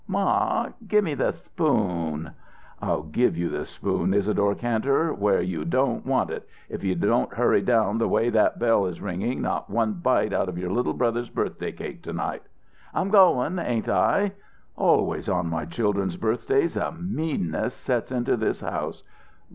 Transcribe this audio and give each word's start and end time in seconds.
"Ma, 0.07 0.67
gimme 0.87 1.13
the 1.13 1.31
spoon?" 1.31 2.31
"I'll 2.81 3.03
give 3.03 3.37
you 3.37 3.49
the 3.49 3.67
spoon, 3.67 4.15
Isadore 4.15 4.55
Kantor, 4.55 5.13
where 5.13 5.43
you 5.43 5.63
don't 5.63 6.03
want 6.07 6.31
it. 6.31 6.47
If 6.69 6.83
you 6.83 6.95
don't 6.95 7.31
hurry 7.31 7.61
down 7.61 7.99
the 7.99 8.07
way 8.07 8.31
that 8.31 8.57
bell 8.57 8.87
is 8.87 8.99
ringing, 8.99 9.43
not 9.43 9.69
one 9.69 9.93
bite 10.01 10.33
out 10.33 10.49
of 10.49 10.57
your 10.57 10.71
little 10.71 10.93
brother's 10.95 11.29
birthday 11.29 11.71
cake 11.71 12.01
to 12.01 12.13
night!" 12.13 12.41
"I'm 12.95 13.09
goin', 13.11 13.59
ain't 13.59 13.89
I?" 13.89 14.31
"Always 14.75 15.29
on 15.29 15.47
my 15.51 15.65
children's 15.65 16.17
birthdays 16.17 16.75
a 16.75 16.91
meanness 16.91 17.75
sets 17.75 18.11
into 18.11 18.35
this 18.35 18.61
house! 18.61 19.03